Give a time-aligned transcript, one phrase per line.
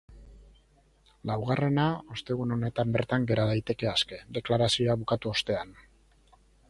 [1.31, 1.83] Laugarrena
[2.15, 5.77] ostegun honetan bertan gera daiteke aske, deklarazioa bukatu ostean.